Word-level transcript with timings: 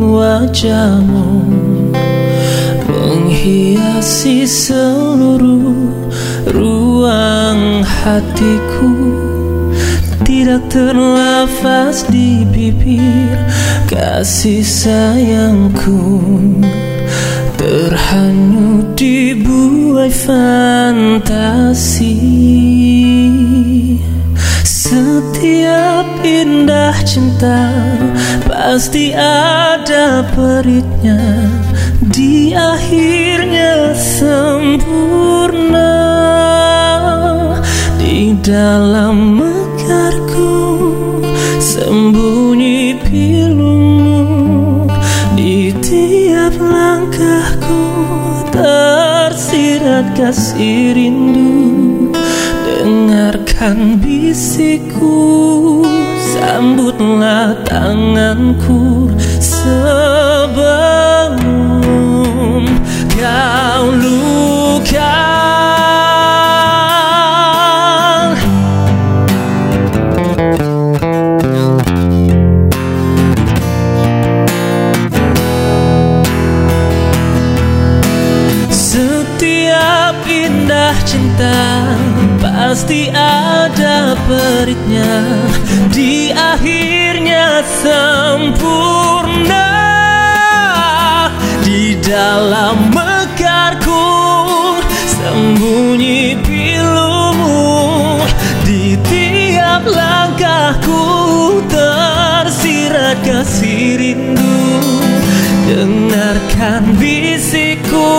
wajahmu 0.00 1.44
Menghiasi 2.90 4.48
seluruh 4.48 6.00
ruang 6.50 7.82
hatiku. 7.84 8.92
Tidak 10.24 10.62
terlafaz 10.70 12.06
di 12.08 12.42
bibir 12.48 13.38
Kasih 13.90 14.62
sayangku. 14.64 16.22
Terhanyut 17.60 18.96
di 18.96 19.36
buai 19.36 20.08
fantasi 20.08 21.28
Setiap 24.90 26.18
indah 26.26 26.98
cinta 27.06 27.70
Pasti 28.42 29.14
ada 29.14 30.26
peritnya. 30.34 31.46
Di 32.10 32.50
akhirnya 32.50 33.94
sempurna. 33.94 34.74
Di 38.02 38.34
dalam 38.42 39.38
mekarku 39.38 40.58
Sembunyi 41.62 42.98
pilumu. 43.06 44.90
Di 45.38 45.70
tiap 45.86 46.58
langkahku 46.58 47.78
Tersirat 48.50 50.18
kasih 50.18 50.98
rindu 50.98 51.39
Bisikku 54.30 55.82
Sambutlah 56.22 57.66
tanganku 57.66 59.10
Sebelum 59.42 61.34
kau 63.18 63.90
luka. 63.90 65.18
Setiap 78.70 80.22
indah 80.22 80.94
cinta 81.02 81.58
Pasti 82.38 83.10
ada 83.10 83.89
peritnya 84.26 85.12
Di 85.92 86.32
akhirnya 86.32 87.62
sempurna. 87.82 89.70
Di 91.64 91.96
dalam 92.02 92.90
mekarku 92.90 94.06
Sembunyi 94.90 96.34
pilumu 96.42 98.18
Di 98.66 98.98
tiap 99.06 99.86
langkahku 99.86 101.04
Tersirat 101.70 103.18
kasih 103.22 104.00
rindu. 104.00 104.58
Dengarkan 105.70 106.98
bisikku 106.98 108.10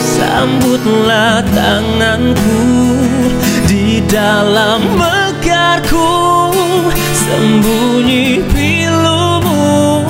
Sambutlah 0.00 1.44
tanganku 1.52 2.64
dalam 4.08 4.82
mekarku. 4.98 6.10
Sembunyi 7.12 8.42
pilumu 8.50 10.02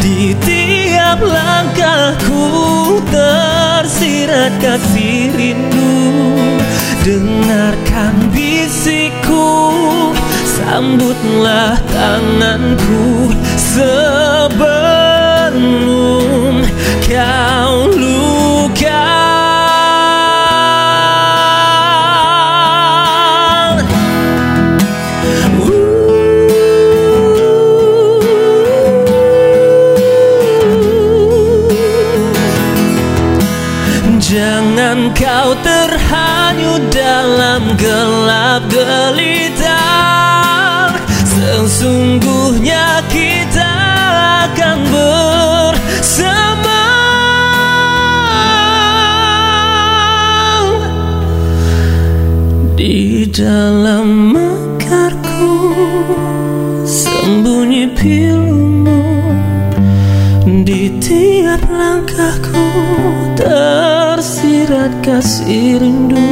Di 0.00 0.32
tiap 0.44 1.20
langkahku. 1.20 2.46
Tersirat 3.08 4.52
kasih 4.62 5.32
rindu. 5.36 5.96
Dengarkan 7.04 8.32
bisikku. 8.32 9.48
Sambutlah 10.44 11.76
tanganku. 11.88 13.32
Sebelum 13.56 14.77
Jangan 34.28 35.16
kau 35.16 35.56
terhanyut 35.64 36.84
dalam 36.92 37.72
gelap 37.80 38.60
gelita 38.68 39.88
Sesungguhnya 41.08 43.00
kita 43.08 43.72
akan 44.52 44.78
bersama 44.92 46.84
Di 52.76 53.24
dalam 53.32 54.27
Sembunyi 56.84 57.92
pilumu 57.92 59.02
Di 60.64 60.96
tiap 61.02 61.62
langkahku. 61.68 62.66
Tersirat 63.36 64.92
kasih 65.04 65.80
rindu. 65.82 66.30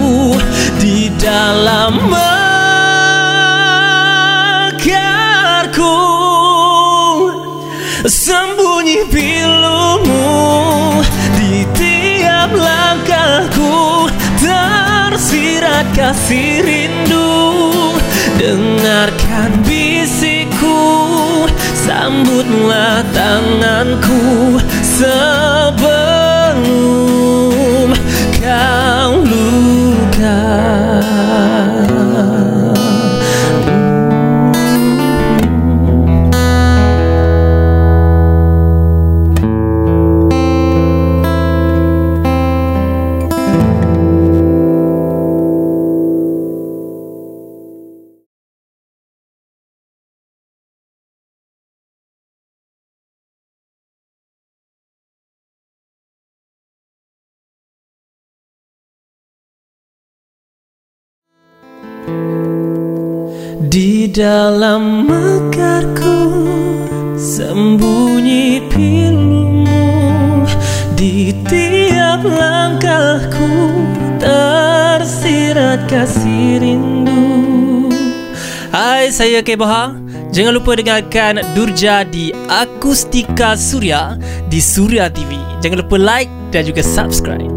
Di 0.79 1.07
dalam 1.19 1.97
mekarku 4.75 5.97
Sembunyi 8.05 8.50
kasih 15.95 16.63
rindu. 16.63 17.31
Dengarkan 18.41 19.61
bisikku 19.61 20.81
Sambutlah 21.77 23.05
tanganku 23.13 24.57
Di 63.71 64.11
dalam 64.11 65.07
mekarku 65.07 66.19
Sembunyi 67.15 68.67
pilumu. 68.67 70.43
Di 70.97 71.31
tiap 71.47 72.25
langkahku 72.27 73.49
Tersirat 74.19 75.87
kasih 75.87 76.59
rindu. 76.59 77.91
Hai 78.71 79.11
saya 79.11 79.43
Keboha 79.43 79.99
Jangan 80.31 80.55
lupa 80.55 80.79
dengarkan 80.79 81.43
Durja 81.51 82.07
di 82.07 82.31
Akustika 82.47 83.59
Surya 83.59 84.15
Di 84.47 84.63
Surya 84.63 85.11
TV 85.11 85.35
Jangan 85.59 85.83
lupa 85.83 85.99
like 85.99 86.31
dan 86.55 86.63
juga 86.63 86.79
subscribe 86.79 87.51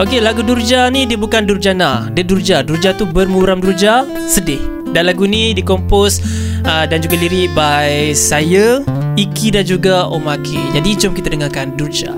Okey, 0.00 0.16
lagu 0.24 0.40
Durja 0.40 0.88
ni 0.88 1.04
dia 1.04 1.20
bukan 1.20 1.44
Durjana. 1.44 2.08
Dia 2.16 2.24
Durja. 2.24 2.64
Durja 2.64 2.96
tu 2.96 3.04
bermuram 3.04 3.60
Durja, 3.60 4.08
sedih. 4.32 4.56
Dan 4.96 5.12
lagu 5.12 5.28
ni 5.28 5.52
dikompos 5.52 6.24
uh, 6.64 6.88
dan 6.88 7.04
juga 7.04 7.20
lirik 7.20 7.52
by 7.52 8.16
saya, 8.16 8.80
Iki 9.20 9.60
dan 9.60 9.68
juga 9.68 10.08
Omaki. 10.08 10.56
Jadi 10.72 10.96
jom 10.96 11.12
kita 11.12 11.28
dengarkan 11.28 11.76
Durja. 11.76 12.16